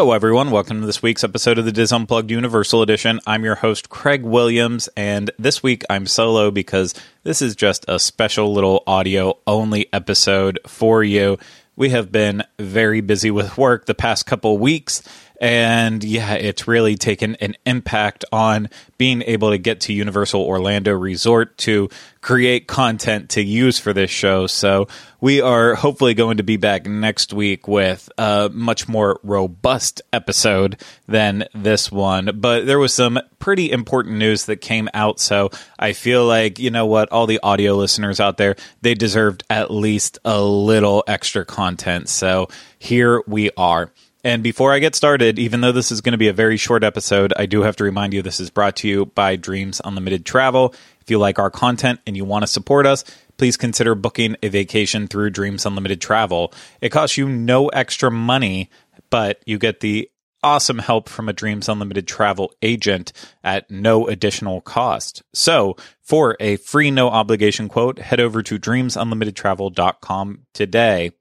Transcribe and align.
Hello, 0.00 0.12
everyone. 0.12 0.50
Welcome 0.50 0.80
to 0.80 0.86
this 0.86 1.02
week's 1.02 1.22
episode 1.22 1.58
of 1.58 1.66
the 1.66 1.72
Dis 1.72 1.92
Unplugged 1.92 2.30
Universal 2.30 2.80
Edition. 2.80 3.20
I'm 3.26 3.44
your 3.44 3.56
host, 3.56 3.90
Craig 3.90 4.22
Williams, 4.22 4.88
and 4.96 5.30
this 5.38 5.62
week 5.62 5.84
I'm 5.90 6.06
solo 6.06 6.50
because 6.50 6.94
this 7.22 7.42
is 7.42 7.54
just 7.54 7.84
a 7.86 7.98
special 7.98 8.50
little 8.50 8.82
audio 8.86 9.36
only 9.46 9.92
episode 9.92 10.58
for 10.66 11.04
you. 11.04 11.38
We 11.76 11.90
have 11.90 12.10
been 12.10 12.44
very 12.58 13.02
busy 13.02 13.30
with 13.30 13.58
work 13.58 13.84
the 13.84 13.94
past 13.94 14.24
couple 14.24 14.56
weeks, 14.56 15.02
and 15.40 16.04
yeah, 16.04 16.34
it's 16.34 16.68
really 16.68 16.96
taken 16.96 17.34
an 17.36 17.56
impact 17.64 18.26
on 18.30 18.68
being 18.98 19.22
able 19.22 19.50
to 19.50 19.58
get 19.58 19.80
to 19.80 19.92
Universal 19.94 20.42
Orlando 20.42 20.92
Resort 20.92 21.56
to 21.58 21.88
create 22.20 22.66
content 22.66 23.30
to 23.30 23.42
use 23.42 23.78
for 23.78 23.94
this 23.94 24.10
show. 24.10 24.46
So 24.46 24.88
we 25.18 25.40
are 25.40 25.74
hopefully 25.74 26.12
going 26.12 26.36
to 26.36 26.42
be 26.42 26.58
back 26.58 26.84
next 26.84 27.32
week 27.32 27.66
with 27.66 28.10
a 28.18 28.50
much 28.52 28.86
more 28.86 29.18
robust 29.22 30.02
episode 30.12 30.78
than 31.08 31.44
this 31.54 31.90
one. 31.90 32.32
But 32.34 32.66
there 32.66 32.78
was 32.78 32.92
some 32.92 33.18
pretty 33.38 33.72
important 33.72 34.16
news 34.18 34.44
that 34.44 34.56
came 34.56 34.90
out. 34.92 35.20
So 35.20 35.48
I 35.78 35.94
feel 35.94 36.26
like, 36.26 36.58
you 36.58 36.70
know 36.70 36.84
what, 36.84 37.10
all 37.10 37.26
the 37.26 37.40
audio 37.42 37.76
listeners 37.76 38.20
out 38.20 38.36
there, 38.36 38.56
they 38.82 38.92
deserved 38.92 39.44
at 39.48 39.70
least 39.70 40.18
a 40.26 40.42
little 40.42 41.02
extra 41.06 41.46
content. 41.46 42.10
So 42.10 42.48
here 42.78 43.22
we 43.26 43.50
are. 43.56 43.90
And 44.22 44.42
before 44.42 44.72
I 44.72 44.80
get 44.80 44.94
started, 44.94 45.38
even 45.38 45.62
though 45.62 45.72
this 45.72 45.90
is 45.90 46.02
going 46.02 46.12
to 46.12 46.18
be 46.18 46.28
a 46.28 46.32
very 46.32 46.58
short 46.58 46.84
episode, 46.84 47.32
I 47.36 47.46
do 47.46 47.62
have 47.62 47.76
to 47.76 47.84
remind 47.84 48.12
you 48.12 48.20
this 48.20 48.40
is 48.40 48.50
brought 48.50 48.76
to 48.76 48.88
you 48.88 49.06
by 49.06 49.36
Dreams 49.36 49.80
Unlimited 49.82 50.26
Travel. 50.26 50.74
If 51.00 51.10
you 51.10 51.18
like 51.18 51.38
our 51.38 51.50
content 51.50 52.00
and 52.06 52.16
you 52.16 52.26
want 52.26 52.42
to 52.42 52.46
support 52.46 52.84
us, 52.84 53.02
please 53.38 53.56
consider 53.56 53.94
booking 53.94 54.36
a 54.42 54.48
vacation 54.48 55.08
through 55.08 55.30
Dreams 55.30 55.64
Unlimited 55.64 56.02
Travel. 56.02 56.52
It 56.82 56.90
costs 56.90 57.16
you 57.16 57.28
no 57.28 57.68
extra 57.68 58.10
money, 58.10 58.68
but 59.08 59.42
you 59.46 59.58
get 59.58 59.80
the 59.80 60.10
awesome 60.42 60.78
help 60.78 61.08
from 61.08 61.28
a 61.28 61.32
Dreams 61.32 61.68
Unlimited 61.68 62.06
travel 62.06 62.52
agent 62.60 63.12
at 63.42 63.70
no 63.70 64.06
additional 64.06 64.60
cost. 64.60 65.22
So, 65.32 65.76
for 66.02 66.36
a 66.40 66.56
free 66.56 66.90
no 66.90 67.08
obligation 67.08 67.68
quote, 67.68 67.98
head 67.98 68.20
over 68.20 68.42
to 68.42 68.58
dreamsunlimitedtravel.com 68.58 70.46
today. 70.52 71.12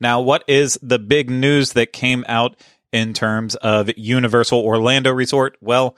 Now, 0.00 0.20
what 0.20 0.44
is 0.48 0.78
the 0.82 0.98
big 0.98 1.30
news 1.30 1.74
that 1.74 1.92
came 1.92 2.24
out 2.28 2.56
in 2.92 3.12
terms 3.12 3.54
of 3.56 3.90
Universal 3.96 4.60
Orlando 4.60 5.12
Resort? 5.12 5.56
Well, 5.60 5.96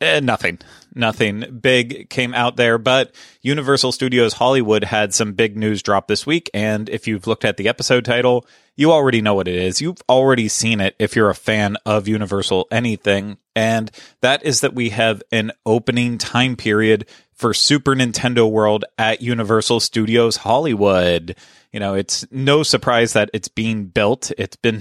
eh, 0.00 0.20
nothing. 0.20 0.58
Nothing 0.94 1.58
big 1.60 2.08
came 2.10 2.34
out 2.34 2.56
there, 2.56 2.78
but 2.78 3.14
Universal 3.42 3.92
Studios 3.92 4.34
Hollywood 4.34 4.84
had 4.84 5.12
some 5.12 5.32
big 5.32 5.56
news 5.56 5.82
drop 5.82 6.08
this 6.08 6.26
week. 6.26 6.50
And 6.54 6.88
if 6.88 7.06
you've 7.06 7.26
looked 7.26 7.44
at 7.44 7.56
the 7.56 7.68
episode 7.68 8.04
title, 8.04 8.46
you 8.76 8.92
already 8.92 9.20
know 9.20 9.34
what 9.34 9.48
it 9.48 9.56
is. 9.56 9.80
You've 9.80 10.02
already 10.08 10.48
seen 10.48 10.80
it 10.80 10.94
if 10.98 11.16
you're 11.16 11.30
a 11.30 11.34
fan 11.34 11.76
of 11.86 12.08
Universal 12.08 12.68
anything. 12.70 13.38
And 13.56 13.90
that 14.20 14.44
is 14.44 14.60
that 14.60 14.74
we 14.74 14.90
have 14.90 15.22
an 15.32 15.52
opening 15.64 16.18
time 16.18 16.56
period 16.56 17.06
for 17.34 17.54
Super 17.54 17.94
Nintendo 17.94 18.50
World 18.50 18.84
at 18.98 19.20
Universal 19.20 19.80
Studios 19.80 20.38
Hollywood 20.38 21.36
you 21.74 21.80
know, 21.80 21.94
it's 21.94 22.24
no 22.30 22.62
surprise 22.62 23.14
that 23.14 23.30
it's 23.34 23.48
being 23.48 23.86
built. 23.86 24.30
It's 24.38 24.54
been 24.54 24.80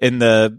in 0.00 0.20
the 0.20 0.58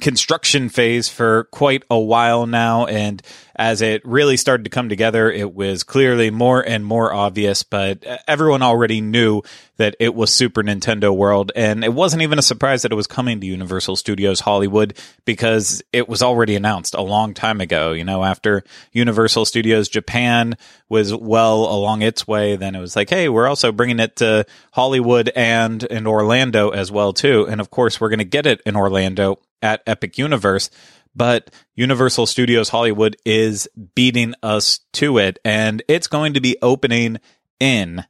construction 0.00 0.68
phase 0.68 1.08
for 1.08 1.44
quite 1.44 1.82
a 1.90 1.98
while 1.98 2.46
now. 2.46 2.86
And 2.86 3.22
as 3.56 3.82
it 3.82 4.04
really 4.04 4.36
started 4.36 4.64
to 4.64 4.70
come 4.70 4.88
together, 4.88 5.30
it 5.30 5.52
was 5.52 5.82
clearly 5.82 6.30
more 6.30 6.60
and 6.60 6.84
more 6.84 7.12
obvious, 7.12 7.64
but 7.64 8.04
everyone 8.28 8.62
already 8.62 9.00
knew 9.00 9.42
that 9.78 9.96
it 9.98 10.14
was 10.14 10.32
Super 10.32 10.62
Nintendo 10.62 11.14
World. 11.16 11.50
And 11.56 11.82
it 11.84 11.92
wasn't 11.92 12.22
even 12.22 12.38
a 12.38 12.42
surprise 12.42 12.82
that 12.82 12.92
it 12.92 12.96
was 12.96 13.06
coming 13.06 13.40
to 13.40 13.46
Universal 13.46 13.96
Studios 13.96 14.40
Hollywood 14.40 14.96
because 15.24 15.82
it 15.92 16.08
was 16.08 16.22
already 16.22 16.54
announced 16.54 16.94
a 16.94 17.02
long 17.02 17.34
time 17.34 17.60
ago. 17.60 17.92
You 17.92 18.04
know, 18.04 18.22
after 18.22 18.62
Universal 18.92 19.46
Studios 19.46 19.88
Japan 19.88 20.56
was 20.88 21.14
well 21.14 21.64
along 21.64 22.02
its 22.02 22.28
way, 22.28 22.56
then 22.56 22.74
it 22.74 22.80
was 22.80 22.94
like, 22.94 23.10
hey, 23.10 23.28
we're 23.28 23.48
also 23.48 23.72
bringing 23.72 24.00
it 24.00 24.16
to 24.16 24.46
Hollywood 24.72 25.30
and 25.34 25.82
in 25.82 26.06
Orlando 26.06 26.70
as 26.70 26.92
well, 26.92 27.12
too. 27.12 27.46
And 27.48 27.60
of 27.60 27.70
course, 27.70 28.00
we're 28.00 28.10
going 28.10 28.18
to 28.18 28.24
get 28.24 28.46
it 28.46 28.60
in 28.66 28.76
Orlando 28.76 29.38
at 29.62 29.82
Epic 29.86 30.18
Universe, 30.18 30.70
but 31.14 31.50
Universal 31.74 32.26
Studios 32.26 32.68
Hollywood 32.68 33.16
is 33.24 33.68
beating 33.94 34.34
us 34.42 34.80
to 34.94 35.18
it, 35.18 35.38
and 35.44 35.82
it's 35.88 36.06
going 36.06 36.34
to 36.34 36.40
be 36.40 36.56
opening 36.62 37.18
in 37.60 38.04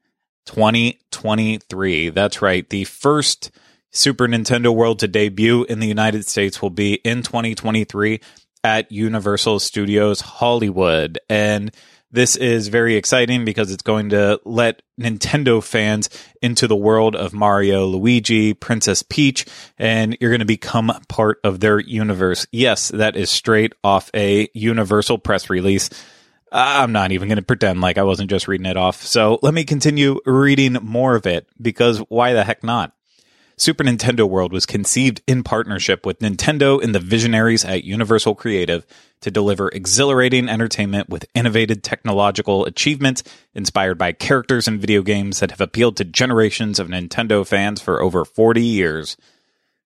2023. 0.47 2.11
That's 2.11 2.43
right. 2.43 2.69
The 2.69 2.85
first 2.85 3.51
Super 3.91 4.29
Nintendo 4.29 4.75
World 4.75 4.99
to 5.01 5.09
debut 5.09 5.65
in 5.65 5.81
the 5.81 5.87
United 5.87 6.27
States 6.27 6.61
will 6.61 6.71
be 6.71 6.95
in 6.95 7.23
2023 7.23 8.21
at 8.65 8.91
Universal 8.93 9.61
Studios 9.61 10.21
Hollywood. 10.21 11.19
And 11.29 11.75
this 12.11 12.37
is 12.37 12.69
very 12.69 12.97
exciting 12.97 13.45
because 13.45 13.71
it's 13.71 13.83
going 13.83 14.11
to 14.11 14.41
let 14.45 14.83
Nintendo 14.99 15.63
fans 15.63 16.09
into 16.41 16.67
the 16.67 16.77
world 16.77 17.15
of 17.15 17.35
Mario, 17.35 17.87
Luigi, 17.87 18.55
Princess 18.55 19.03
Peach, 19.03 19.45
and 19.79 20.17
you're 20.21 20.31
going 20.31 20.41
to 20.41 20.47
become 20.47 20.93
part 21.09 21.39
of 21.45 21.61
their 21.61 21.79
universe. 21.79 22.47
Yes, 22.51 22.89
that 22.89 23.17
is 23.17 23.31
straight 23.31 23.75
off 23.85 24.11
a 24.15 24.49
Universal 24.55 25.19
press 25.19 25.51
release. 25.51 25.91
I'm 26.51 26.93
not 26.93 27.13
even 27.13 27.29
going 27.29 27.37
to 27.37 27.43
pretend 27.43 27.81
like 27.83 27.99
I 27.99 28.05
wasn't 28.05 28.31
just 28.31 28.49
reading 28.49 28.67
it 28.67 28.79
off. 28.79 29.03
So 29.03 29.39
let 29.43 29.53
me 29.53 29.65
continue 29.65 30.21
reading 30.25 30.79
more 30.81 31.15
of 31.15 31.27
it 31.27 31.47
because 31.61 31.99
why 32.09 32.33
the 32.33 32.45
heck 32.45 32.65
not? 32.65 32.95
Super 33.59 33.83
Nintendo 33.83 34.27
World 34.27 34.53
was 34.53 34.67
conceived 34.67 35.21
in 35.27 35.43
partnership 35.43 36.07
with 36.07 36.21
Nintendo 36.21 36.83
and 36.83 36.95
the 36.95 37.01
visionaries 37.01 37.65
at 37.65 37.83
Universal 37.83 38.37
Creative 38.37 38.87
to 39.21 39.31
deliver 39.31 39.69
exhilarating 39.69 40.49
entertainment 40.49 41.09
with 41.09 41.27
innovative 41.35 41.83
technological 41.83 42.65
achievements 42.65 43.23
inspired 43.55 43.99
by 43.99 44.13
characters 44.13 44.69
and 44.69 44.81
video 44.81 45.03
games 45.03 45.41
that 45.41 45.51
have 45.51 45.61
appealed 45.61 45.97
to 45.97 46.05
generations 46.05 46.79
of 46.79 46.89
Nintendo 46.89 47.47
fans 47.47 47.81
for 47.81 48.03
over 48.03 48.25
40 48.25 48.63
years. 48.63 49.17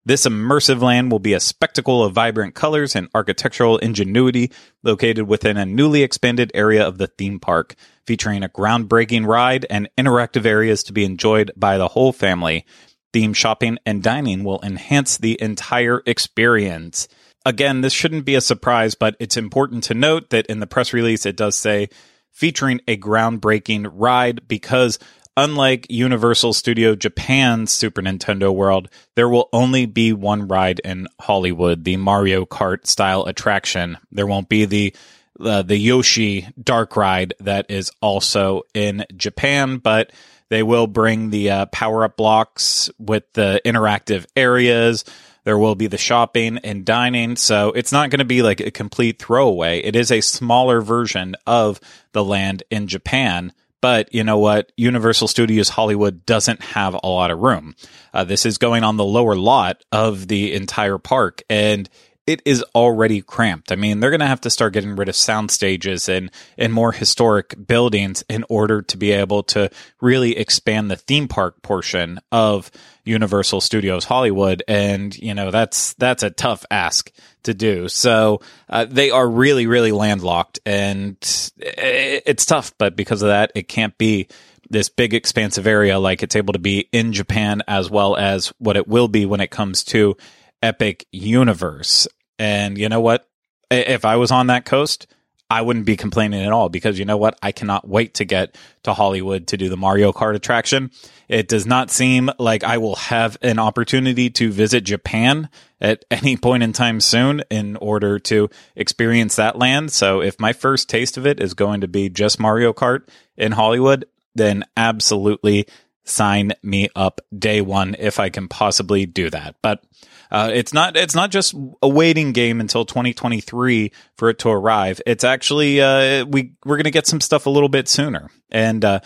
This 0.05 0.27
immersive 0.27 0.83
land 0.83 1.13
will 1.13 1.21
be 1.21 1.33
a 1.33 1.41
spectacle 1.41 2.03
of 2.03 2.13
vibrant 2.13 2.55
colors 2.55 2.97
and 2.97 3.09
architectural 3.15 3.79
ingenuity 3.79 4.51
located 4.83 5.29
within 5.29 5.57
a 5.57 5.65
newly 5.65 6.03
expanded 6.03 6.51
area 6.55 6.85
of 6.87 6.99
the 6.99 7.07
theme 7.07 7.39
park, 7.39 7.77
featuring 8.05 8.43
a 8.43 8.49
groundbreaking 8.49 9.27
ride 9.27 9.65
and 9.71 9.89
interactive 9.97 10.45
areas 10.45 10.83
to 10.85 10.93
be 10.93 11.05
enjoyed 11.05 11.53
by 11.57 11.79
the 11.79 11.89
whole 11.89 12.13
family 12.13 12.67
theme 13.13 13.33
shopping 13.33 13.79
and 13.85 14.03
dining 14.03 14.43
will 14.43 14.61
enhance 14.63 15.19
the 15.19 15.41
entire 15.41 16.03
experience. 16.07 17.09
Again, 17.45 17.81
this 17.81 17.93
shouldn't 17.93 18.25
be 18.25 18.35
a 18.35 18.41
surprise, 18.41 18.95
but 18.95 19.17
it's 19.19 19.37
important 19.37 19.85
to 19.85 19.95
note 19.95 20.31
that 20.31 20.47
in 20.47 20.61
the 20.61 20.67
press 20.67 20.93
release, 20.93 21.27
it 21.27 21.37
does 21.37 21.57
say 21.57 21.89
featuring 22.31 22.81
a 22.87 22.97
groundbreaking 22.97 23.91
ride 23.93 24.47
because 24.49 24.99
unlike 25.37 25.87
Universal 25.91 26.53
Studio 26.53 26.95
Japan's 26.95 27.73
Super 27.73 28.03
Nintendo 28.03 28.55
World, 28.55 28.89
there 29.17 29.29
will 29.29 29.49
only 29.53 29.87
be 29.87 30.13
one 30.13 30.47
ride 30.49 30.81
in 30.81 31.09
Hollywood, 31.21 31.85
the 31.85 31.97
Mario 31.97 32.45
Kart 32.45 32.87
style 32.87 33.25
attraction. 33.25 33.99
There 34.11 34.27
won't 34.27 34.49
be 34.49 34.65
the 34.65 34.95
uh, 35.41 35.63
the 35.63 35.79
Yoshi 35.79 36.47
Dark 36.63 36.97
Ride 36.97 37.35
that 37.41 37.71
is 37.71 37.91
also 38.01 38.63
in 38.75 39.05
Japan, 39.17 39.79
but 39.79 40.13
they 40.51 40.63
will 40.63 40.87
bring 40.87 41.31
the 41.31 41.51
uh, 41.51 41.67
power 41.67 42.05
up 42.05 42.17
blocks 42.17 42.91
with 42.99 43.25
the 43.33 43.61
interactive 43.65 44.27
areas. 44.37 45.05
There 45.45 45.59
will 45.59 45.75
be 45.75 45.87
the 45.87 45.99
shopping 45.99 46.59
and 46.59 46.85
dining. 46.85 47.37
So 47.37 47.73
it's 47.73 47.93
not 47.93 48.11
going 48.11 48.21
to 48.21 48.25
be 48.25 48.43
like 48.43 48.61
a 48.61 48.71
complete 48.71 49.19
throwaway. 49.19 49.81
It 49.81 49.97
is 49.97 50.11
a 50.11 50.21
smaller 50.21 50.81
version 50.81 51.35
of 51.47 51.81
the 52.13 52.25
land 52.25 52.63
in 52.71 52.87
Japan. 52.87 53.53
But 53.81 54.15
you 54.15 54.23
know 54.23 54.39
what? 54.39 54.71
Universal 54.77 55.27
Studios 55.29 55.69
Hollywood 55.69 56.25
doesn't 56.25 56.63
have 56.63 56.95
a 56.95 57.09
lot 57.09 57.33
of 57.33 57.41
room. 57.41 57.75
Uh, 58.15 58.23
this 58.23 58.47
is 58.47 58.57
going 58.57 58.85
on 58.85 58.97
the 58.97 59.05
lower 59.05 59.35
lot 59.35 59.83
of 59.91 60.29
the 60.29 60.55
entire 60.55 60.99
park. 60.99 61.43
And 61.51 61.91
it 62.27 62.41
is 62.45 62.65
already 62.75 63.21
cramped. 63.21 63.73
I 63.73 63.77
mean, 63.77 63.99
they're 63.99 64.11
going 64.11 64.21
to 64.21 64.27
have 64.27 64.43
to 64.43 64.51
start 64.51 64.75
getting 64.75 64.95
rid 64.95 65.09
of 65.09 65.17
sound 65.17 65.51
stages 65.51 66.09
and 66.09 66.31
and 66.57 66.73
more 66.73 66.93
historic 66.93 67.67
buildings 67.67 68.23
in 68.29 68.45
order 68.49 68.83
to 68.83 68.97
be 68.97 69.11
able 69.11 69.43
to 69.45 69.71
really 70.01 70.37
expand 70.37 70.91
the 70.91 70.97
theme 70.97 71.27
park 71.27 71.63
portion 71.63 72.21
of 72.31 72.71
Universal 73.05 73.61
Studios 73.61 74.05
Hollywood 74.05 74.63
and 74.69 75.17
you 75.17 75.35
know 75.35 75.51
that's 75.51 75.95
that's 75.95 76.23
a 76.23 76.31
tough 76.31 76.65
ask 76.71 77.11
to 77.43 77.55
do. 77.55 77.89
So 77.89 78.41
uh, 78.69 78.85
they 78.85 79.11
are 79.11 79.29
really 79.29 79.67
really 79.67 79.93
landlocked 79.93 80.61
and 80.65 81.17
it's 81.59 82.47
tough, 82.47 82.73
but 82.79 82.95
because 82.95 83.23
of 83.23 83.29
that 83.29 83.51
it 83.57 83.67
can't 83.67 83.99
be 83.99 84.29
this 84.71 84.89
big 84.89 85.13
expansive 85.13 85.67
area 85.67 85.99
like 85.99 86.23
it's 86.23 86.37
able 86.37 86.53
to 86.53 86.59
be 86.59 86.89
in 86.93 87.13
Japan 87.13 87.63
as 87.67 87.91
well 87.91 88.17
as 88.17 88.49
what 88.59 88.77
it 88.77 88.87
will 88.87 89.09
be 89.09 89.27
when 89.27 89.41
it 89.41 89.51
comes 89.51 89.83
to 89.85 90.17
Epic 90.63 91.07
Universe. 91.13 92.07
And 92.39 92.79
you 92.79 92.89
know 92.89 93.01
what? 93.01 93.29
If 93.71 94.05
I 94.05 94.17
was 94.17 94.31
on 94.31 94.49
that 94.49 94.65
coast, 94.65 95.07
I 95.53 95.61
wouldn't 95.61 95.85
be 95.85 95.99
complaining 95.99 96.47
at 96.47 96.53
all 96.53 96.71
because 96.71 96.99
you 96.99 97.05
know 97.05 97.19
what? 97.19 97.39
I 97.43 97.53
cannot 97.53 97.87
wait 97.87 98.15
to 98.15 98.25
get 98.25 98.57
to 98.85 98.95
Hollywood 98.95 99.49
to 99.49 99.59
do 99.59 99.69
the 99.69 99.77
Mario 99.77 100.11
Kart 100.11 100.35
attraction. 100.35 100.91
It 101.29 101.47
does 101.47 101.67
not 101.67 101.91
seem 101.91 102.31
like 102.39 102.65
I 102.65 102.79
will 102.79 102.97
have 102.97 103.37
an 103.43 103.59
opportunity 103.59 104.31
to 104.31 104.51
visit 104.51 104.85
Japan 104.85 105.51
at 105.79 106.07
any 106.11 106.39
point 106.39 106.63
in 106.63 106.73
time 106.73 107.03
soon 107.03 107.43
in 107.51 107.77
order 107.77 108.19
to 108.21 108.49
experience 108.77 109.37
that 109.37 109.59
land. 109.59 109.93
So 109.93 110.23
if 110.23 110.41
my 110.41 110.55
first 110.55 110.89
taste 110.89 111.19
of 111.19 111.27
it 111.27 111.39
is 111.39 111.53
going 111.53 111.83
to 111.83 111.89
be 111.89 112.09
just 112.09 112.41
Mario 112.41 112.73
Kart 112.73 113.07
in 113.37 113.53
Hollywood, 113.53 114.07
then 114.35 114.65
absolutely 114.75 115.67
sign 116.05 116.53
me 116.63 116.89
up 116.97 117.21
day 117.37 117.61
one 117.61 117.97
if 117.99 118.19
I 118.19 118.29
can 118.29 118.49
possibly 118.49 119.07
do 119.07 119.31
that. 119.31 119.57
But 119.63 119.83
uh, 120.31 120.51
it's 120.53 120.73
not 120.73 120.97
it's 120.97 121.15
not 121.15 121.31
just 121.31 121.55
a 121.83 121.89
waiting 121.89 122.33
game 122.33 122.61
until 122.61 122.85
2023 122.85 123.93
for 124.17 124.31
it 124.31 124.39
to 124.41 124.49
arrive. 124.49 125.01
It's 125.07 125.25
actually 125.25 125.81
uh, 125.81 126.25
we 126.25 126.55
we're 126.65 126.77
going 126.77 126.85
to 126.85 126.91
get 126.91 127.07
some 127.07 127.21
stuff 127.21 127.47
a 127.47 127.51
little 127.51 127.69
bit 127.69 127.89
sooner. 127.89 128.31
And 128.51 128.85
uh, 128.85 129.01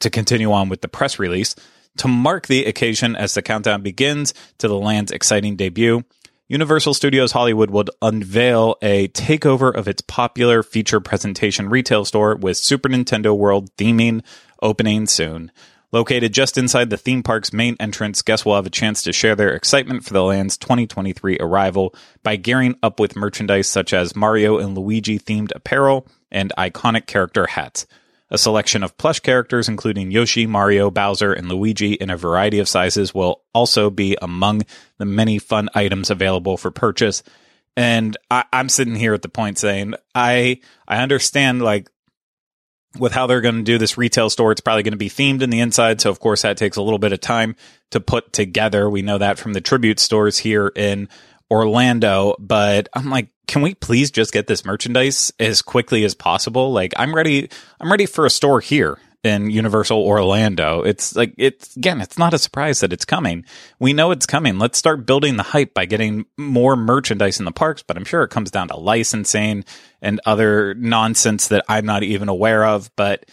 to 0.00 0.10
continue 0.10 0.52
on 0.52 0.68
with 0.68 0.80
the 0.80 0.88
press 0.88 1.18
release, 1.18 1.54
to 1.98 2.08
mark 2.08 2.46
the 2.46 2.64
occasion 2.64 3.16
as 3.16 3.34
the 3.34 3.42
countdown 3.42 3.82
begins 3.82 4.32
to 4.58 4.68
the 4.68 4.78
land's 4.78 5.12
exciting 5.12 5.56
debut, 5.56 6.04
Universal 6.48 6.94
Studios 6.94 7.32
Hollywood 7.32 7.70
would 7.70 7.90
unveil 8.02 8.76
a 8.82 9.08
takeover 9.08 9.72
of 9.74 9.86
its 9.86 10.02
popular 10.02 10.62
feature 10.62 10.98
presentation 10.98 11.68
retail 11.68 12.04
store 12.04 12.34
with 12.34 12.56
Super 12.56 12.88
Nintendo 12.88 13.36
World 13.36 13.70
theming 13.76 14.24
opening 14.62 15.06
soon. 15.06 15.52
Located 15.92 16.32
just 16.32 16.56
inside 16.56 16.88
the 16.88 16.96
theme 16.96 17.24
park's 17.24 17.52
main 17.52 17.76
entrance, 17.80 18.22
guests 18.22 18.46
will 18.46 18.54
have 18.54 18.66
a 18.66 18.70
chance 18.70 19.02
to 19.02 19.12
share 19.12 19.34
their 19.34 19.54
excitement 19.54 20.04
for 20.04 20.12
the 20.12 20.22
land's 20.22 20.56
2023 20.56 21.38
arrival 21.40 21.94
by 22.22 22.36
gearing 22.36 22.76
up 22.80 23.00
with 23.00 23.16
merchandise 23.16 23.66
such 23.66 23.92
as 23.92 24.14
Mario 24.14 24.58
and 24.58 24.78
Luigi 24.78 25.18
themed 25.18 25.50
apparel 25.54 26.06
and 26.30 26.52
iconic 26.56 27.06
character 27.06 27.46
hats. 27.46 27.88
A 28.30 28.38
selection 28.38 28.84
of 28.84 28.96
plush 28.96 29.18
characters, 29.18 29.68
including 29.68 30.12
Yoshi, 30.12 30.46
Mario, 30.46 30.92
Bowser, 30.92 31.32
and 31.32 31.48
Luigi 31.48 31.94
in 31.94 32.10
a 32.10 32.16
variety 32.16 32.60
of 32.60 32.68
sizes, 32.68 33.12
will 33.12 33.42
also 33.52 33.90
be 33.90 34.16
among 34.22 34.62
the 34.98 35.04
many 35.04 35.40
fun 35.40 35.68
items 35.74 36.10
available 36.10 36.56
for 36.56 36.70
purchase. 36.70 37.24
And 37.76 38.16
I, 38.30 38.44
am 38.52 38.68
sitting 38.68 38.94
here 38.94 39.14
at 39.14 39.22
the 39.22 39.28
point 39.28 39.58
saying, 39.58 39.94
I 40.14 40.60
I 40.86 41.02
understand 41.02 41.62
like 41.62 41.90
with 42.98 43.12
how 43.12 43.26
they're 43.26 43.40
going 43.40 43.56
to 43.56 43.62
do 43.62 43.78
this 43.78 43.96
retail 43.96 44.30
store, 44.30 44.52
it's 44.52 44.60
probably 44.60 44.82
going 44.82 44.92
to 44.92 44.98
be 44.98 45.10
themed 45.10 45.42
in 45.42 45.50
the 45.50 45.60
inside. 45.60 46.00
So, 46.00 46.10
of 46.10 46.20
course, 46.20 46.42
that 46.42 46.56
takes 46.56 46.76
a 46.76 46.82
little 46.82 46.98
bit 46.98 47.12
of 47.12 47.20
time 47.20 47.56
to 47.90 48.00
put 48.00 48.32
together. 48.32 48.90
We 48.90 49.02
know 49.02 49.18
that 49.18 49.38
from 49.38 49.52
the 49.52 49.60
tribute 49.60 50.00
stores 50.00 50.38
here 50.38 50.72
in 50.74 51.08
Orlando. 51.50 52.36
But 52.38 52.88
I'm 52.94 53.10
like, 53.10 53.28
can 53.46 53.62
we 53.62 53.74
please 53.74 54.10
just 54.10 54.32
get 54.32 54.46
this 54.46 54.64
merchandise 54.64 55.32
as 55.38 55.62
quickly 55.62 56.04
as 56.04 56.14
possible? 56.14 56.72
Like, 56.72 56.92
I'm 56.96 57.14
ready. 57.14 57.48
I'm 57.80 57.90
ready 57.90 58.06
for 58.06 58.26
a 58.26 58.30
store 58.30 58.60
here 58.60 58.98
in 59.22 59.50
Universal 59.50 59.98
Orlando. 59.98 60.82
It's 60.82 61.14
like 61.14 61.34
it's 61.36 61.76
again, 61.76 62.00
it's 62.00 62.18
not 62.18 62.34
a 62.34 62.38
surprise 62.38 62.80
that 62.80 62.92
it's 62.92 63.04
coming. 63.04 63.44
We 63.78 63.92
know 63.92 64.10
it's 64.10 64.26
coming. 64.26 64.58
Let's 64.58 64.78
start 64.78 65.06
building 65.06 65.36
the 65.36 65.42
hype 65.42 65.74
by 65.74 65.86
getting 65.86 66.26
more 66.36 66.76
merchandise 66.76 67.38
in 67.38 67.44
the 67.44 67.52
parks, 67.52 67.82
but 67.82 67.96
I'm 67.96 68.04
sure 68.04 68.22
it 68.22 68.30
comes 68.30 68.50
down 68.50 68.68
to 68.68 68.76
licensing 68.76 69.64
and 70.00 70.20
other 70.24 70.74
nonsense 70.74 71.48
that 71.48 71.64
I'm 71.68 71.86
not 71.86 72.02
even 72.02 72.28
aware 72.28 72.64
of, 72.64 72.90
but 72.96 73.26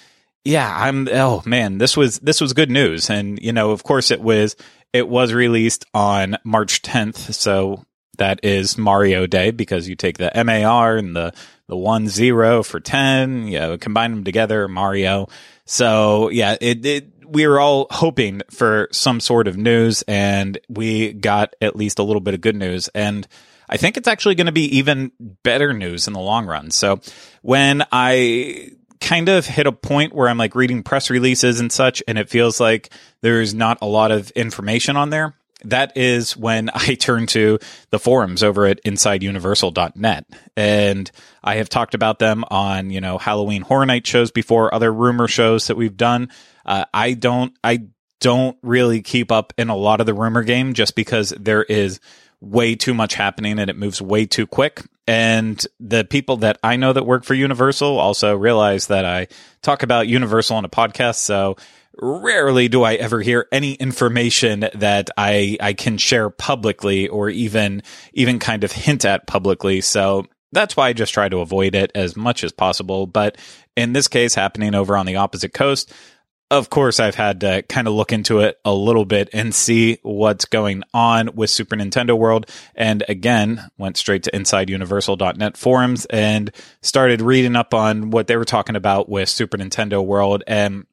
yeah, 0.43 0.73
I'm 0.75 1.07
oh 1.11 1.41
man, 1.45 1.77
this 1.77 1.95
was 1.95 2.19
this 2.19 2.41
was 2.41 2.53
good 2.53 2.71
news 2.71 3.09
and 3.09 3.39
you 3.41 3.53
know, 3.53 3.71
of 3.71 3.83
course 3.83 4.11
it 4.11 4.21
was 4.21 4.55
it 4.93 5.07
was 5.07 5.33
released 5.33 5.85
on 5.93 6.37
March 6.43 6.81
10th, 6.81 7.33
so 7.33 7.83
that 8.17 8.39
is 8.43 8.77
Mario 8.77 9.27
Day 9.27 9.51
because 9.51 9.87
you 9.87 9.95
take 9.95 10.17
the 10.17 10.31
MAR 10.43 10.97
and 10.97 11.15
the 11.15 11.33
the 11.67 11.77
1 11.77 12.07
0 12.07 12.63
for 12.63 12.79
10, 12.79 13.47
you 13.47 13.59
know, 13.59 13.77
combine 13.77 14.11
them 14.11 14.23
together, 14.23 14.67
Mario. 14.67 15.27
So 15.67 16.29
yeah, 16.29 16.57
it, 16.59 16.85
it 16.85 17.13
we 17.27 17.45
were 17.45 17.59
all 17.59 17.87
hoping 17.91 18.41
for 18.49 18.87
some 18.91 19.19
sort 19.19 19.47
of 19.47 19.57
news 19.57 20.01
and 20.07 20.57
we 20.69 21.13
got 21.13 21.55
at 21.61 21.75
least 21.75 21.99
a 21.99 22.03
little 22.03 22.21
bit 22.21 22.33
of 22.33 22.41
good 22.41 22.55
news 22.55 22.87
and 22.89 23.27
I 23.69 23.77
think 23.77 23.97
it's 23.97 24.07
actually 24.07 24.35
going 24.35 24.45
to 24.45 24.53
be 24.53 24.77
even 24.77 25.11
better 25.43 25.73
news 25.73 26.07
in 26.07 26.13
the 26.13 26.21
long 26.21 26.45
run. 26.45 26.71
So 26.71 27.01
when 27.41 27.83
I 27.91 28.71
kind 29.01 29.27
of 29.27 29.45
hit 29.45 29.67
a 29.67 29.71
point 29.73 30.13
where 30.13 30.29
I'm 30.29 30.37
like 30.37 30.55
reading 30.55 30.83
press 30.83 31.09
releases 31.09 31.59
and 31.59 31.71
such 31.71 32.01
and 32.07 32.17
it 32.17 32.29
feels 32.29 32.59
like 32.59 32.89
there's 33.21 33.53
not 33.53 33.79
a 33.81 33.85
lot 33.85 34.11
of 34.11 34.31
information 34.31 34.95
on 34.95 35.09
there, 35.09 35.35
that 35.63 35.97
is 35.97 36.35
when 36.35 36.69
I 36.73 36.95
turn 36.95 37.27
to 37.27 37.59
the 37.89 37.99
forums 37.99 38.43
over 38.43 38.65
at 38.65 38.83
insideuniversal.net. 38.83 40.25
And 40.55 41.11
I 41.43 41.55
have 41.55 41.69
talked 41.69 41.93
about 41.93 42.19
them 42.19 42.43
on, 42.49 42.89
you 42.89 43.01
know, 43.01 43.17
Halloween 43.17 43.61
Horror 43.61 43.85
Night 43.85 44.05
shows 44.05 44.31
before, 44.31 44.73
other 44.73 44.91
rumor 44.91 45.27
shows 45.27 45.67
that 45.67 45.77
we've 45.77 45.97
done. 45.97 46.29
Uh, 46.65 46.85
I 46.93 47.13
don't, 47.13 47.53
I 47.63 47.87
don't 48.19 48.57
really 48.61 49.01
keep 49.01 49.31
up 49.31 49.53
in 49.57 49.69
a 49.69 49.75
lot 49.75 49.99
of 49.99 50.05
the 50.05 50.13
rumor 50.13 50.43
game 50.43 50.73
just 50.73 50.95
because 50.95 51.29
there 51.39 51.63
is 51.63 51.99
way 52.39 52.75
too 52.75 52.93
much 52.93 53.15
happening 53.15 53.59
and 53.59 53.69
it 53.69 53.77
moves 53.77 54.01
way 54.01 54.25
too 54.25 54.45
quick. 54.45 54.83
And 55.07 55.63
the 55.79 56.03
people 56.03 56.37
that 56.37 56.59
I 56.63 56.75
know 56.75 56.93
that 56.93 57.05
work 57.05 57.23
for 57.23 57.33
Universal 57.33 57.97
also 57.97 58.35
realize 58.35 58.87
that 58.87 59.05
I 59.05 59.27
talk 59.61 59.83
about 59.83 60.07
Universal 60.07 60.57
on 60.57 60.65
a 60.65 60.69
podcast. 60.69 61.15
So 61.15 61.55
rarely 61.99 62.67
do 62.67 62.83
I 62.83 62.95
ever 62.95 63.21
hear 63.21 63.47
any 63.51 63.73
information 63.73 64.65
that 64.73 65.09
I 65.17 65.57
I 65.59 65.73
can 65.73 65.97
share 65.97 66.29
publicly 66.29 67.07
or 67.07 67.29
even 67.29 67.83
even 68.13 68.39
kind 68.39 68.63
of 68.63 68.71
hint 68.71 69.05
at 69.05 69.27
publicly. 69.27 69.81
So 69.81 70.25
that's 70.51 70.77
why 70.77 70.89
I 70.89 70.93
just 70.93 71.13
try 71.13 71.29
to 71.29 71.39
avoid 71.39 71.75
it 71.75 71.91
as 71.95 72.15
much 72.15 72.43
as 72.43 72.51
possible. 72.51 73.07
But 73.07 73.37
in 73.75 73.93
this 73.93 74.07
case, 74.07 74.35
happening 74.35 74.75
over 74.75 74.95
on 74.95 75.05
the 75.05 75.17
opposite 75.17 75.53
coast, 75.53 75.91
of 76.49 76.69
course, 76.69 76.99
I've 76.99 77.15
had 77.15 77.41
to 77.41 77.61
kind 77.63 77.87
of 77.87 77.93
look 77.93 78.13
into 78.13 78.39
it 78.39 78.57
a 78.63 78.73
little 78.73 79.03
bit 79.03 79.29
and 79.33 79.53
see 79.53 79.99
what's 80.01 80.45
going 80.45 80.83
on 80.93 81.35
with 81.35 81.49
Super 81.49 81.75
Nintendo 81.75 82.17
World. 82.17 82.49
And 82.73 83.03
again, 83.09 83.67
went 83.77 83.97
straight 83.97 84.23
to 84.23 84.31
InsideUniversal.net 84.31 85.57
forums 85.57 86.05
and 86.05 86.51
started 86.81 87.21
reading 87.21 87.57
up 87.57 87.73
on 87.73 88.11
what 88.11 88.27
they 88.27 88.37
were 88.37 88.45
talking 88.45 88.77
about 88.77 89.09
with 89.09 89.27
Super 89.27 89.57
Nintendo 89.57 90.03
World. 90.03 90.43
And 90.47 90.85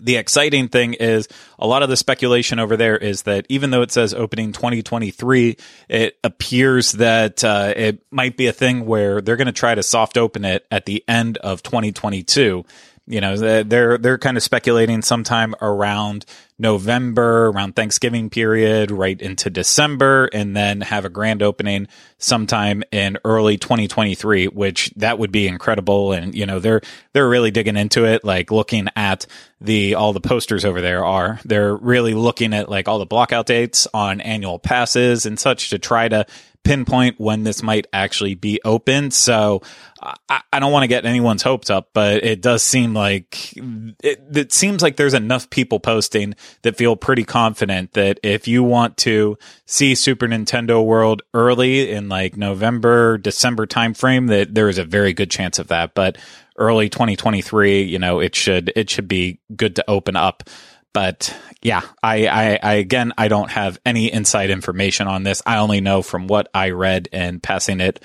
the 0.00 0.16
exciting 0.16 0.68
thing 0.68 0.94
is 0.94 1.28
a 1.58 1.66
lot 1.66 1.82
of 1.82 1.88
the 1.88 1.96
speculation 1.96 2.58
over 2.58 2.76
there 2.76 2.96
is 2.96 3.22
that 3.22 3.46
even 3.48 3.70
though 3.70 3.82
it 3.82 3.90
says 3.90 4.14
opening 4.14 4.52
2023, 4.52 5.56
it 5.88 6.18
appears 6.24 6.92
that 6.92 7.44
uh, 7.44 7.72
it 7.76 8.02
might 8.10 8.36
be 8.36 8.46
a 8.46 8.52
thing 8.52 8.86
where 8.86 9.20
they're 9.20 9.36
going 9.36 9.46
to 9.46 9.52
try 9.52 9.74
to 9.74 9.82
soft 9.82 10.16
open 10.16 10.44
it 10.44 10.66
at 10.70 10.86
the 10.86 11.04
end 11.06 11.36
of 11.38 11.62
2022 11.62 12.64
you 13.10 13.20
know 13.20 13.36
they're 13.36 13.98
they're 13.98 14.18
kind 14.18 14.36
of 14.36 14.42
speculating 14.42 15.02
sometime 15.02 15.54
around 15.60 16.24
November, 16.58 17.46
around 17.48 17.74
Thanksgiving 17.74 18.30
period, 18.30 18.90
right 18.90 19.20
into 19.20 19.50
December, 19.50 20.28
and 20.32 20.54
then 20.54 20.82
have 20.82 21.04
a 21.04 21.08
grand 21.08 21.42
opening 21.42 21.88
sometime 22.18 22.84
in 22.92 23.16
early 23.24 23.56
2023, 23.56 24.46
which 24.48 24.90
that 24.96 25.18
would 25.18 25.32
be 25.32 25.48
incredible. 25.48 26.12
And 26.12 26.34
you 26.34 26.46
know 26.46 26.60
they're 26.60 26.82
they're 27.12 27.28
really 27.28 27.50
digging 27.50 27.76
into 27.76 28.04
it, 28.04 28.24
like 28.24 28.50
looking 28.50 28.88
at 28.94 29.26
the 29.60 29.94
all 29.94 30.12
the 30.12 30.20
posters 30.20 30.64
over 30.64 30.80
there 30.80 31.04
are. 31.04 31.40
They're 31.44 31.74
really 31.74 32.14
looking 32.14 32.54
at 32.54 32.68
like 32.68 32.88
all 32.88 32.98
the 32.98 33.06
blockout 33.06 33.46
dates 33.46 33.88
on 33.92 34.20
annual 34.20 34.58
passes 34.58 35.26
and 35.26 35.38
such 35.38 35.70
to 35.70 35.78
try 35.78 36.08
to 36.08 36.26
pinpoint 36.70 37.18
when 37.18 37.42
this 37.42 37.64
might 37.64 37.88
actually 37.92 38.36
be 38.36 38.60
open. 38.64 39.10
So 39.10 39.60
I, 40.00 40.40
I 40.52 40.60
don't 40.60 40.70
want 40.70 40.84
to 40.84 40.86
get 40.86 41.04
anyone's 41.04 41.42
hopes 41.42 41.68
up, 41.68 41.88
but 41.92 42.22
it 42.22 42.40
does 42.40 42.62
seem 42.62 42.94
like 42.94 43.56
it, 43.56 44.22
it 44.32 44.52
seems 44.52 44.80
like 44.80 44.94
there's 44.94 45.12
enough 45.12 45.50
people 45.50 45.80
posting 45.80 46.36
that 46.62 46.76
feel 46.76 46.94
pretty 46.94 47.24
confident 47.24 47.94
that 47.94 48.20
if 48.22 48.46
you 48.46 48.62
want 48.62 48.96
to 48.98 49.36
see 49.66 49.96
Super 49.96 50.28
Nintendo 50.28 50.84
World 50.84 51.22
early 51.34 51.90
in 51.90 52.08
like 52.08 52.36
November, 52.36 53.18
December 53.18 53.66
timeframe, 53.66 54.28
that 54.28 54.54
there 54.54 54.68
is 54.68 54.78
a 54.78 54.84
very 54.84 55.12
good 55.12 55.28
chance 55.28 55.58
of 55.58 55.66
that. 55.68 55.94
But 55.96 56.18
early 56.56 56.88
2023, 56.88 57.82
you 57.82 57.98
know, 57.98 58.20
it 58.20 58.36
should 58.36 58.72
it 58.76 58.88
should 58.88 59.08
be 59.08 59.40
good 59.56 59.74
to 59.74 59.90
open 59.90 60.14
up 60.14 60.44
but 60.92 61.36
yeah, 61.62 61.82
I, 62.02 62.26
I, 62.26 62.58
I, 62.62 62.72
again, 62.74 63.12
I 63.16 63.28
don't 63.28 63.50
have 63.50 63.78
any 63.84 64.12
inside 64.12 64.50
information 64.50 65.06
on 65.06 65.22
this. 65.22 65.42
I 65.46 65.58
only 65.58 65.80
know 65.80 66.02
from 66.02 66.26
what 66.26 66.48
I 66.54 66.70
read 66.70 67.08
and 67.12 67.42
passing 67.42 67.80
it 67.80 68.02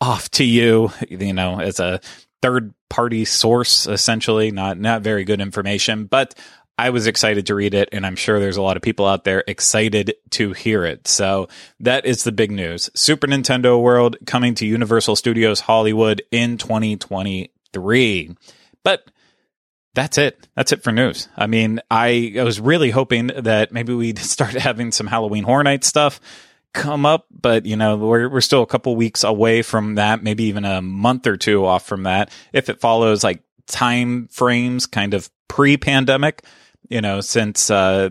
off 0.00 0.30
to 0.32 0.44
you, 0.44 0.92
you 1.08 1.32
know, 1.32 1.60
as 1.60 1.80
a 1.80 2.00
third 2.42 2.72
party 2.88 3.24
source, 3.24 3.86
essentially, 3.86 4.50
not, 4.50 4.78
not 4.78 5.02
very 5.02 5.24
good 5.24 5.40
information, 5.40 6.04
but 6.04 6.34
I 6.78 6.90
was 6.90 7.08
excited 7.08 7.46
to 7.46 7.56
read 7.56 7.74
it, 7.74 7.88
and 7.90 8.06
I'm 8.06 8.14
sure 8.14 8.38
there's 8.38 8.56
a 8.56 8.62
lot 8.62 8.76
of 8.76 8.84
people 8.84 9.04
out 9.04 9.24
there 9.24 9.42
excited 9.48 10.14
to 10.30 10.52
hear 10.52 10.84
it. 10.84 11.08
So 11.08 11.48
that 11.80 12.06
is 12.06 12.22
the 12.22 12.30
big 12.30 12.52
news. 12.52 12.88
Super 12.94 13.26
Nintendo 13.26 13.82
World 13.82 14.16
coming 14.26 14.54
to 14.54 14.66
Universal 14.66 15.16
Studios 15.16 15.58
Hollywood 15.58 16.22
in 16.30 16.56
2023. 16.56 18.36
But 18.84 19.10
that's 19.98 20.16
it. 20.16 20.46
That's 20.54 20.70
it 20.70 20.84
for 20.84 20.92
news. 20.92 21.28
I 21.36 21.48
mean, 21.48 21.80
I, 21.90 22.32
I 22.38 22.44
was 22.44 22.60
really 22.60 22.90
hoping 22.90 23.32
that 23.36 23.72
maybe 23.72 23.92
we'd 23.92 24.18
start 24.36 24.52
having 24.52 24.92
some 24.92 25.08
Halloween 25.08 25.42
Horror 25.42 25.64
Night 25.64 25.82
stuff 25.82 26.20
come 26.72 27.04
up, 27.04 27.26
but 27.30 27.66
you 27.66 27.76
know, 27.76 27.96
we're, 27.96 28.28
we're 28.28 28.40
still 28.40 28.62
a 28.62 28.66
couple 28.66 28.94
weeks 28.94 29.24
away 29.24 29.62
from 29.62 29.96
that, 29.96 30.22
maybe 30.22 30.44
even 30.44 30.64
a 30.64 30.80
month 30.80 31.26
or 31.26 31.36
two 31.36 31.66
off 31.66 31.84
from 31.84 32.04
that. 32.04 32.30
If 32.52 32.68
it 32.68 32.80
follows 32.80 33.24
like 33.24 33.42
time 33.66 34.28
frames 34.28 34.86
kind 34.86 35.14
of 35.14 35.28
pre 35.48 35.76
pandemic, 35.76 36.44
you 36.88 37.00
know, 37.00 37.20
since, 37.20 37.68
uh, 37.68 38.10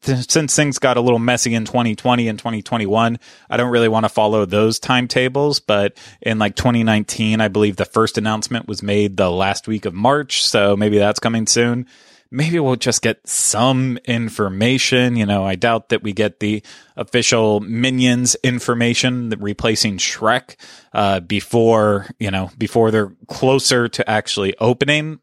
since 0.00 0.54
things 0.54 0.78
got 0.78 0.96
a 0.96 1.00
little 1.00 1.18
messy 1.18 1.54
in 1.54 1.64
2020 1.64 2.28
and 2.28 2.38
2021, 2.38 3.18
I 3.50 3.56
don't 3.56 3.70
really 3.70 3.88
want 3.88 4.04
to 4.04 4.08
follow 4.08 4.44
those 4.44 4.78
timetables. 4.78 5.60
But 5.60 5.96
in 6.20 6.38
like 6.38 6.56
2019, 6.56 7.40
I 7.40 7.48
believe 7.48 7.76
the 7.76 7.84
first 7.84 8.18
announcement 8.18 8.68
was 8.68 8.82
made 8.82 9.16
the 9.16 9.30
last 9.30 9.68
week 9.68 9.84
of 9.84 9.94
March. 9.94 10.44
So 10.44 10.76
maybe 10.76 10.98
that's 10.98 11.20
coming 11.20 11.46
soon 11.46 11.86
maybe 12.30 12.60
we'll 12.60 12.76
just 12.76 13.02
get 13.02 13.26
some 13.26 13.98
information. 14.04 15.16
You 15.16 15.26
know, 15.26 15.44
I 15.44 15.54
doubt 15.54 15.90
that 15.90 16.02
we 16.02 16.12
get 16.12 16.40
the 16.40 16.62
official 16.96 17.60
Minions 17.60 18.36
information 18.42 19.30
replacing 19.38 19.98
Shrek 19.98 20.56
uh, 20.92 21.20
before, 21.20 22.06
you 22.18 22.30
know, 22.30 22.50
before 22.58 22.90
they're 22.90 23.12
closer 23.28 23.88
to 23.88 24.08
actually 24.08 24.54
opening 24.58 25.20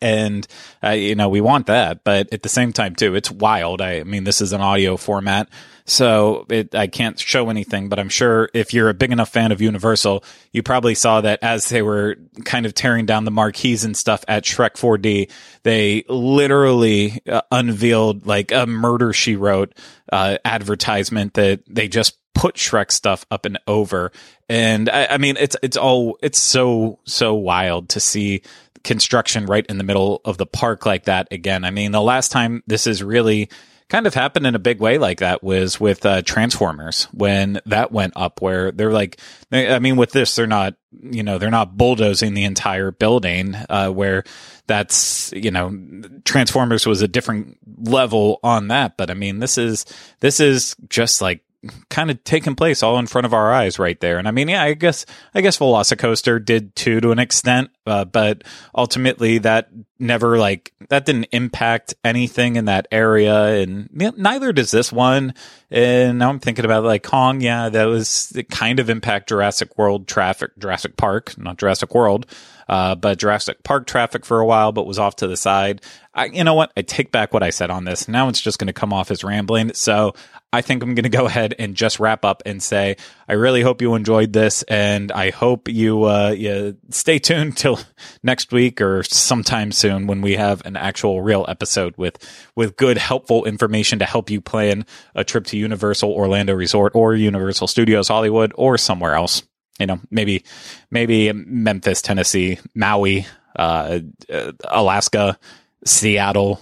and 0.00 0.46
uh, 0.82 0.90
you 0.90 1.14
know 1.14 1.28
we 1.28 1.40
want 1.40 1.66
that 1.66 2.04
but 2.04 2.32
at 2.32 2.42
the 2.42 2.48
same 2.48 2.72
time 2.72 2.94
too 2.94 3.14
it's 3.14 3.30
wild 3.30 3.80
I, 3.80 4.00
I, 4.00 4.04
mean 4.04 4.24
this 4.24 4.40
is 4.40 4.52
an 4.52 4.60
audio 4.60 4.96
format 4.96 5.48
so 5.84 6.46
it, 6.48 6.74
i 6.74 6.86
can't 6.86 7.18
show 7.18 7.48
anything 7.50 7.88
but 7.88 7.98
i'm 7.98 8.08
sure 8.08 8.48
if 8.54 8.74
you're 8.74 8.88
a 8.88 8.94
big 8.94 9.12
enough 9.12 9.30
fan 9.30 9.52
of 9.52 9.60
universal 9.60 10.24
you 10.52 10.62
probably 10.62 10.94
saw 10.94 11.20
that 11.20 11.38
as 11.42 11.68
they 11.68 11.82
were 11.82 12.16
kind 12.44 12.66
of 12.66 12.74
tearing 12.74 13.06
down 13.06 13.24
the 13.24 13.30
marquees 13.30 13.84
and 13.84 13.96
stuff 13.96 14.24
at 14.28 14.44
shrek 14.44 14.74
4d 14.74 15.30
they 15.62 16.04
literally 16.08 17.20
uh, 17.28 17.42
unveiled 17.50 18.26
like 18.26 18.52
a 18.52 18.66
murder 18.66 19.12
she 19.12 19.36
wrote 19.36 19.72
uh, 20.12 20.38
advertisement 20.44 21.34
that 21.34 21.62
they 21.68 21.88
just 21.88 22.16
put 22.36 22.56
Shrek 22.56 22.92
stuff 22.92 23.26
up 23.30 23.46
and 23.46 23.58
over. 23.66 24.12
And 24.48 24.88
I, 24.88 25.06
I, 25.06 25.18
mean, 25.18 25.36
it's 25.38 25.56
it's 25.62 25.76
all 25.76 26.18
it's 26.22 26.38
so 26.38 27.00
so 27.04 27.34
wild 27.34 27.88
to 27.90 28.00
see 28.00 28.42
construction 28.86 29.46
right 29.46 29.66
in 29.66 29.78
the 29.78 29.84
middle 29.84 30.22
of 30.24 30.38
the 30.38 30.46
park 30.46 30.86
like 30.86 31.04
that 31.04 31.28
again. 31.32 31.64
I 31.64 31.70
mean, 31.70 31.90
the 31.90 32.00
last 32.00 32.30
time 32.30 32.62
this 32.66 32.84
has 32.84 33.02
really 33.02 33.50
kind 33.88 34.06
of 34.06 34.14
happened 34.14 34.46
in 34.46 34.54
a 34.54 34.60
big 34.60 34.80
way 34.80 34.96
like 34.98 35.18
that 35.18 35.42
was 35.42 35.78
with 35.78 36.06
uh, 36.06 36.22
Transformers 36.22 37.04
when 37.12 37.60
that 37.66 37.92
went 37.92 38.14
up, 38.16 38.40
where 38.40 38.72
they're 38.72 38.92
like, 38.92 39.20
I 39.52 39.78
mean, 39.80 39.96
with 39.96 40.12
this, 40.12 40.34
they're 40.34 40.46
not, 40.46 40.74
you 41.02 41.22
know, 41.22 41.38
they're 41.38 41.50
not 41.50 41.76
bulldozing 41.76 42.34
the 42.34 42.44
entire 42.44 42.90
building, 42.90 43.54
uh, 43.68 43.90
where 43.90 44.24
that's, 44.66 45.32
you 45.32 45.50
know, 45.50 45.76
Transformers 46.24 46.86
was 46.86 47.02
a 47.02 47.08
different 47.08 47.58
level 47.78 48.40
on 48.42 48.68
that. 48.68 48.96
But 48.96 49.10
I 49.10 49.14
mean, 49.14 49.38
this 49.38 49.58
is, 49.58 49.84
this 50.20 50.40
is 50.40 50.74
just 50.88 51.20
like 51.20 51.42
kind 51.88 52.10
of 52.10 52.22
taking 52.24 52.54
place 52.54 52.82
all 52.82 52.98
in 52.98 53.06
front 53.06 53.26
of 53.26 53.34
our 53.34 53.52
eyes 53.52 53.78
right 53.78 53.98
there. 54.00 54.18
And 54.18 54.26
I 54.26 54.30
mean, 54.30 54.48
yeah, 54.48 54.62
I 54.62 54.74
guess 54.74 55.06
I 55.34 55.40
guess 55.40 55.58
Velocicoaster 55.58 56.44
did 56.44 56.74
too 56.74 57.00
to 57.00 57.10
an 57.10 57.18
extent, 57.18 57.70
uh, 57.86 58.04
but 58.04 58.44
ultimately 58.74 59.38
that 59.38 59.68
never 59.98 60.38
like 60.38 60.72
that 60.88 61.06
didn't 61.06 61.28
impact 61.32 61.94
anything 62.04 62.56
in 62.56 62.66
that 62.66 62.86
area, 62.90 63.62
and 63.62 63.88
neither 63.92 64.52
does 64.52 64.70
this 64.70 64.92
one. 64.92 65.34
And 65.70 66.18
now 66.18 66.28
I'm 66.28 66.38
thinking 66.38 66.64
about 66.64 66.84
like 66.84 67.02
Kong, 67.02 67.40
yeah, 67.40 67.68
that 67.68 67.84
was 67.84 68.32
it 68.36 68.48
kind 68.48 68.80
of 68.80 68.90
impact 68.90 69.28
Jurassic 69.28 69.76
World 69.78 70.06
traffic, 70.06 70.52
Jurassic 70.58 70.96
Park, 70.96 71.36
not 71.38 71.58
Jurassic 71.58 71.94
World. 71.94 72.26
Uh, 72.68 72.96
but 72.96 73.18
Jurassic 73.18 73.62
Park 73.62 73.86
traffic 73.86 74.26
for 74.26 74.40
a 74.40 74.46
while, 74.46 74.72
but 74.72 74.88
was 74.88 74.98
off 74.98 75.14
to 75.16 75.28
the 75.28 75.36
side. 75.36 75.82
I, 76.14 76.24
you 76.26 76.42
know 76.42 76.54
what? 76.54 76.72
I 76.76 76.82
take 76.82 77.12
back 77.12 77.32
what 77.32 77.44
I 77.44 77.50
said 77.50 77.70
on 77.70 77.84
this. 77.84 78.08
Now 78.08 78.28
it's 78.28 78.40
just 78.40 78.58
going 78.58 78.66
to 78.66 78.72
come 78.72 78.92
off 78.92 79.12
as 79.12 79.22
rambling. 79.22 79.72
So 79.74 80.14
I 80.52 80.62
think 80.62 80.82
I'm 80.82 80.96
going 80.96 81.04
to 81.04 81.08
go 81.08 81.26
ahead 81.26 81.54
and 81.60 81.76
just 81.76 82.00
wrap 82.00 82.24
up 82.24 82.42
and 82.44 82.60
say 82.60 82.96
I 83.28 83.32
really 83.32 83.62
hope 83.62 83.82
you 83.82 83.94
enjoyed 83.94 84.32
this, 84.32 84.62
and 84.64 85.10
I 85.10 85.30
hope 85.30 85.68
you, 85.68 86.04
uh, 86.04 86.72
stay 86.90 87.18
tuned 87.18 87.56
till 87.56 87.80
next 88.22 88.52
week 88.52 88.80
or 88.80 89.02
sometime 89.02 89.72
soon 89.72 90.06
when 90.06 90.20
we 90.20 90.34
have 90.36 90.64
an 90.64 90.76
actual 90.76 91.22
real 91.22 91.44
episode 91.48 91.94
with 91.96 92.18
with 92.54 92.76
good, 92.76 92.98
helpful 92.98 93.44
information 93.44 93.98
to 93.98 94.04
help 94.04 94.30
you 94.30 94.40
plan 94.40 94.86
a 95.14 95.24
trip 95.24 95.46
to 95.46 95.56
Universal 95.56 96.12
Orlando 96.12 96.54
Resort 96.54 96.92
or 96.94 97.14
Universal 97.14 97.66
Studios 97.66 98.08
Hollywood 98.08 98.52
or 98.54 98.78
somewhere 98.78 99.14
else. 99.14 99.42
You 99.78 99.86
know, 99.86 100.00
maybe 100.10 100.44
maybe 100.90 101.32
Memphis, 101.32 102.00
Tennessee, 102.00 102.58
Maui, 102.74 103.26
uh, 103.58 104.00
uh 104.32 104.52
Alaska, 104.64 105.38
Seattle, 105.84 106.60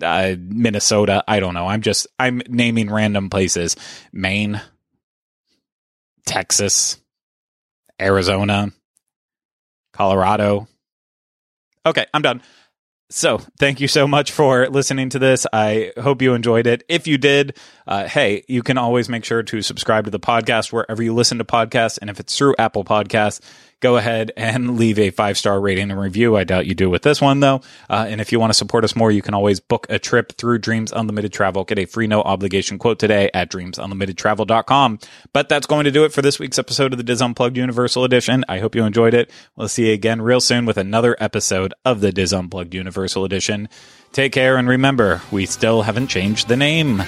uh, 0.00 0.34
Minnesota. 0.38 1.24
I 1.26 1.40
don't 1.40 1.54
know. 1.54 1.66
I'm 1.66 1.82
just 1.82 2.06
I'm 2.18 2.42
naming 2.48 2.90
random 2.90 3.30
places. 3.30 3.76
Maine, 4.12 4.60
Texas, 6.26 6.98
Arizona, 8.00 8.72
Colorado. 9.92 10.68
Okay, 11.84 12.06
I'm 12.14 12.22
done. 12.22 12.42
So, 13.10 13.42
thank 13.58 13.80
you 13.80 13.88
so 13.88 14.08
much 14.08 14.32
for 14.32 14.68
listening 14.70 15.10
to 15.10 15.18
this. 15.18 15.46
I 15.52 15.92
hope 16.00 16.22
you 16.22 16.32
enjoyed 16.32 16.66
it. 16.66 16.82
If 16.88 17.06
you 17.06 17.18
did, 17.18 17.58
uh, 17.86 18.08
hey, 18.08 18.42
you 18.48 18.62
can 18.62 18.78
always 18.78 19.10
make 19.10 19.26
sure 19.26 19.42
to 19.42 19.60
subscribe 19.60 20.06
to 20.06 20.10
the 20.10 20.18
podcast 20.18 20.72
wherever 20.72 21.02
you 21.02 21.12
listen 21.12 21.36
to 21.36 21.44
podcasts. 21.44 21.98
And 22.00 22.08
if 22.08 22.18
it's 22.20 22.34
through 22.36 22.54
Apple 22.58 22.84
Podcasts, 22.84 23.40
go 23.82 23.98
ahead 23.98 24.32
and 24.36 24.78
leave 24.78 24.98
a 24.98 25.10
five 25.10 25.36
star 25.36 25.60
rating 25.60 25.90
and 25.90 26.00
review. 26.00 26.36
I 26.36 26.44
doubt 26.44 26.66
you 26.66 26.74
do 26.74 26.88
with 26.88 27.02
this 27.02 27.20
one 27.20 27.40
though. 27.40 27.60
Uh, 27.90 28.06
and 28.08 28.20
if 28.20 28.32
you 28.32 28.40
want 28.40 28.50
to 28.50 28.56
support 28.56 28.84
us 28.84 28.96
more, 28.96 29.10
you 29.10 29.20
can 29.20 29.34
always 29.34 29.60
book 29.60 29.86
a 29.90 29.98
trip 29.98 30.32
through 30.38 30.58
Dreams 30.58 30.92
Unlimited 30.92 31.32
Travel. 31.32 31.64
Get 31.64 31.78
a 31.78 31.84
free 31.84 32.06
no 32.06 32.22
obligation 32.22 32.78
quote 32.78 32.98
today 32.98 33.30
at 33.34 33.50
dreamsunlimitedtravel.com. 33.50 34.98
But 35.34 35.48
that's 35.50 35.66
going 35.66 35.84
to 35.84 35.90
do 35.90 36.04
it 36.04 36.12
for 36.12 36.22
this 36.22 36.38
week's 36.38 36.58
episode 36.58 36.92
of 36.92 36.96
the 36.96 37.04
DIS 37.04 37.20
Unplugged 37.20 37.56
Universal 37.56 38.04
Edition. 38.04 38.44
I 38.48 38.60
hope 38.60 38.74
you 38.74 38.84
enjoyed 38.84 39.12
it. 39.12 39.30
We'll 39.56 39.68
see 39.68 39.88
you 39.88 39.92
again 39.92 40.22
real 40.22 40.40
soon 40.40 40.64
with 40.64 40.78
another 40.78 41.16
episode 41.20 41.74
of 41.84 42.00
the 42.00 42.12
DIS 42.12 42.32
Unplugged 42.32 42.74
Universal 42.74 43.24
Edition. 43.24 43.68
Take 44.12 44.32
care 44.32 44.56
and 44.56 44.68
remember, 44.68 45.22
we 45.30 45.46
still 45.46 45.82
haven't 45.82 46.08
changed 46.08 46.48
the 46.48 46.56
name. 46.56 47.02